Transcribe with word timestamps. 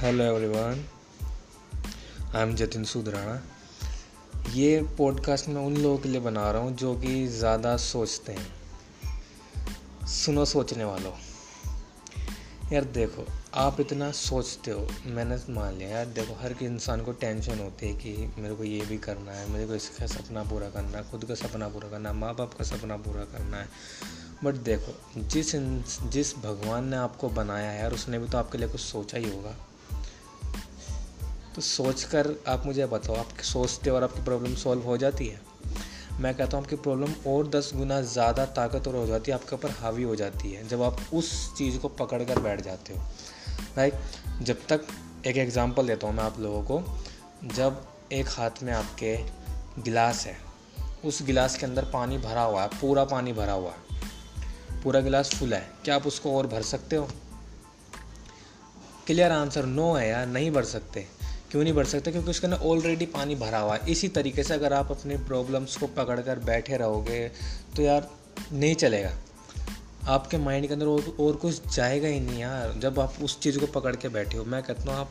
Hello 0.00 0.24
everyone 0.24 0.84
I 2.34 2.42
am 2.42 2.54
Jatin 2.54 2.84
Sudhrana 2.84 3.42
ये 4.54 4.82
podcast 4.98 5.48
मैं 5.48 5.62
उन 5.62 5.76
लोगों 5.76 5.98
के 5.98 6.08
लिए 6.08 6.20
बना 6.20 6.50
रहा 6.50 6.62
हूँ 6.62 6.76
जो 6.76 6.94
कि 6.94 7.26
ज़्यादा 7.26 7.76
सोचते 7.76 8.32
हैं। 8.32 10.06
सुनो 10.06 10.44
सोचने 10.44 10.84
वालों। 10.84 11.12
यार 12.72 12.84
देखो, 12.84 13.26
आप 13.54 13.80
इतना 13.80 14.10
सोचते 14.12 14.70
हो, 14.70 14.88
मैंने 15.06 15.38
मान 15.52 15.74
लिया 15.74 15.88
यार, 15.88 16.06
देखो 16.06 16.34
हर 16.34 16.52
किसी 16.52 16.66
इंसान 16.66 17.02
को 17.02 17.12
टेंशन 17.12 17.58
होती 17.58 17.86
है 17.86 17.94
कि 17.94 18.32
मेरे 18.38 18.54
को 18.54 18.64
ये 18.64 18.80
भी 18.80 18.98
करना 18.98 19.32
है, 19.32 19.48
मेरे 19.50 19.66
को 19.66 19.74
इसका 19.74 20.06
सपना 20.06 20.42
पूरा 20.42 20.70
करना 20.70 20.98
है, 20.98 21.10
खुद 21.10 21.24
का 21.24 21.34
सपना 21.34 21.68
पूरा 21.68 21.88
करना 21.88 22.08
है 22.08 22.16
माँ 22.16 22.34
बाप 22.34 22.54
का 22.54 22.64
सपना 22.64 22.96
पूरा 22.96 23.24
करना 23.24 23.56
है। 23.56 23.68
बट 24.44 24.54
देखो, 24.54 25.20
जिस 25.20 25.56
जिस 26.10 26.36
भगवान 26.36 26.88
ने 26.88 26.96
आपको 26.96 27.28
बनाया 27.28 27.70
है 27.70 27.80
यार, 27.80 27.92
उसने 27.92 28.18
भी 28.18 28.28
तो 28.28 28.38
आपके 28.38 28.58
लिए 28.58 28.68
कुछ 28.68 28.80
सोचा 28.80 29.18
ही 29.18 29.30
होगा। 29.30 29.56
सोच 31.60 32.02
कर 32.04 32.34
आप 32.48 32.66
मुझे 32.66 32.86
बताओ 32.86 33.16
आप 33.16 33.40
सोचते 33.44 33.90
और 33.90 34.04
आपकी 34.04 34.22
प्रॉब्लम 34.24 34.54
सॉल्व 34.54 34.82
हो 34.82 34.96
जाती 34.96 35.26
है। 35.26 35.40
मैं 36.20 36.34
कहता 36.34 36.56
हूँ, 36.56 36.64
आपकी 36.64 36.76
प्रॉब्लम 36.76 37.12
और 37.26 37.48
दस 37.48 37.70
गुना 37.74 38.00
ज़्यादा 38.02 38.44
ताकतवर 38.46 38.94
हो 38.94 39.06
जाती 39.06 39.30
है, 39.30 39.38
आपके 39.38 39.54
ऊपर 39.56 39.70
हावी 39.70 40.02
हो 40.02 40.16
जाती 40.16 40.50
है, 40.50 40.66
जब 40.68 40.82
आप 40.82 41.00
उस 41.14 41.32
चीज़ 41.58 41.78
को 41.78 41.88
पकड़ 41.88 42.22
कर 42.24 42.38
बैठ 42.38 42.60
जाते 42.60 42.94
हो। 42.94 43.04
लाइक 43.78 43.94
जब 44.42 44.66
तक 44.68 44.86
एक 45.26 45.36
एग्ज़ाम्पल 45.36 45.86
देता 45.86 46.06
हूँ 46.06 46.14
मैं 46.14 46.24
आप 46.24 46.38
लोगों 46.40 46.62
को, 46.62 46.82
जब 47.54 47.82
एक 48.12 48.28
हाथ 48.28 48.62
में 48.62 48.72
आपके 48.72 49.16
गिलास 49.82 50.24
है, 50.26 50.36
उस 51.04 51.22
गिलास 51.22 51.56
के 51.56 51.66
अंदर 51.66 51.84
पानी 51.84 52.18
भरा 52.18 52.42
हुआ 52.42 52.62
है, 52.62 52.68
पूरा 52.80 53.04
पानी 53.04 53.32
भरा 53.32 53.52
हुआ 53.52 53.70
है, 53.70 54.82
पूरा 54.82 55.00
गिलास 55.00 55.34
फुल 55.34 55.54
है, 55.54 55.66
क्या 55.84 55.94
आप 55.94 56.06
उसको 56.06 56.36
और 56.36 56.46
भर 56.46 56.62
सकते 56.62 56.96
हो? 56.96 57.08
क्लियर 59.06 59.32
आंसर 59.32 59.66
नो 59.66 59.92
है 59.92 60.08
यार, 60.08 60.26
नहीं 60.26 60.50
भर 60.50 60.64
सकते। 60.64 61.06
क्यों 61.50 61.62
नहीं 61.62 61.72
बढ़ 61.72 61.86
सकते? 61.86 62.10
क्योंकि 62.12 62.30
उसके 62.30 62.46
अंदर 62.46 62.58
ऑलरेडी 62.58 63.06
पानी 63.06 63.34
भरा 63.34 63.58
हुआ 63.58 63.76
है। 63.76 63.90
इसी 63.90 64.08
तरीके 64.08 64.42
से 64.42 64.54
अगर 64.54 64.72
आप 64.72 64.90
अपने 64.90 65.16
प्रॉब्लम्स 65.16 65.76
को 65.76 65.86
पकड़ 65.86 66.20
कर 66.20 66.38
बैठे 66.38 66.76
रहोगे 66.76 67.28
तो 67.76 67.82
यार 67.82 68.10
नहीं 68.52 68.74
चलेगा। 68.74 69.12
आपके 70.08 70.38
माइंड 70.38 70.66
के 70.66 70.72
अंदर 70.72 70.86
और, 70.86 71.16
और 71.20 71.36
कुछ 71.36 71.74
जाएगा 71.74 72.08
ही 72.08 72.20
नहीं 72.20 72.38
यार। 72.38 72.74
जब 72.78 73.00
आप 73.00 73.14
उस 73.22 73.40
चीज़ 73.40 73.58
को 73.58 73.66
पकड़ 73.66 73.96
के 73.96 74.08
बैठे 74.08 74.38
हो 74.38 74.44
मैं 74.44 74.62
कहता 74.62 74.82
हूँ 74.82 75.00
आप 75.00 75.10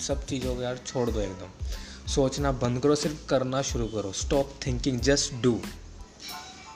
सब 0.00 0.26
चीज़ों 0.26 0.54
को 0.56 0.62
यार 0.62 0.78
छोड़ 0.86 1.10
दो 1.10 1.20
एकदम। 1.20 1.66
सोचना 2.06 2.52
बंद 2.52 2.80
करो 2.80 2.94
सिर्फ़ 2.94 3.26
करना 3.28 3.62
शुरू 3.62 3.86
करो। 3.86 4.12
स्टॉप 4.12 4.54
थिंकिंग 4.66 5.00
जस्ट 5.00 5.42
डू 5.42 5.60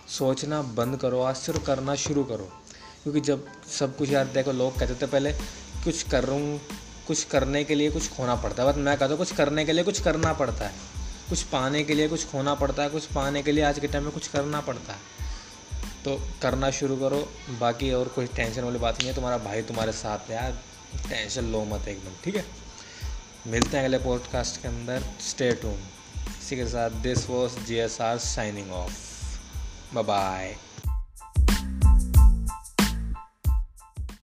सोचना 0.08 0.62
बंद 0.62 0.96
करो 0.96 1.20
आज 1.20 1.36
सिर्फ़ 1.36 1.64
करना 1.64 1.94
शुरू 1.94 2.24
करो। 2.24 2.48
क्योंकि 3.02 3.20
जब 3.20 3.46
सब 3.78 3.96
कुछ 3.96 4.10
यार 4.10 4.24
देखो 4.24 4.52
लोग 4.52 4.78
कहते 4.78 4.94
थे 4.94 5.06
पहले 5.06 5.32
कुछ 5.84 6.02
कर 6.02 6.24
कुछ 7.06 7.24
करने 7.24 7.64
के 7.64 7.74
लिए 7.74 7.90
कुछ 7.90 8.10
खोना 8.10 8.34
पड़ता 8.34 8.62
है। 8.62 8.72
बट 8.72 8.78
मैं 8.78 8.96
कहता 8.96 9.10
हूँ, 9.10 9.18
कुछ 9.18 9.32
करने 9.32 9.64
के 9.64 9.72
लिए 9.72 9.84
कुछ 9.84 10.00
करना 10.00 10.32
पड़ता 10.32 10.66
है। 10.66 10.72
कुछ 11.28 11.42
पाने 11.42 11.84
के 11.84 11.94
लिए 11.94 12.08
कुछ 12.08 12.26
खोना 12.26 12.54
पड़ता 12.54 12.82
है, 12.82 12.88
कुछ 12.88 13.06
पाने 13.06 13.42
के 13.42 13.52
लिए 13.52 13.64
आज 13.64 13.78
के 13.78 13.86
टाइम 13.86 14.04
में 14.04 14.12
कुछ 14.12 14.28
करना 14.28 14.60
पड़ता 14.60 14.92
है। 14.92 14.98
तो 16.04 16.28
करना 16.42 16.70
शुरू 16.70 16.96
करो, 16.96 17.32
बाकी 17.60 17.92
और 17.92 18.08
कोई 18.08 18.26
टेंशन 18.26 18.62
वाली 18.62 18.78
बात 18.78 18.98
नहीं 18.98 19.08
है। 19.08 19.14
तुम्हारा 19.14 19.38
भाई 19.38 19.62
तुम्हारे 19.62 19.92
साथ 19.92 20.30
है 20.30 20.36
यार 20.36 20.58
टेंशन 21.08 21.44
लो 21.44 21.64
मत 21.64 21.88
एकदम, 21.88 22.12
ठीक 22.24 22.36
है? 22.36 22.44
मिलते 23.46 23.76
हैं 23.76 23.84
अगले 23.84 23.98
पॉडकास्ट 23.98 24.62
के 24.62 24.68
अंदर। 24.68 25.02
स्टे 25.20 25.52
टून 25.52 25.78
इसी 26.42 26.56
के 26.56 26.66
साथ 26.66 26.90
this 26.90 27.28
was 27.30 27.58
G 27.58 27.76
S 27.76 28.00
R 28.00 28.18
signing 28.18 28.72
off 28.72 28.92
by 29.94 30.56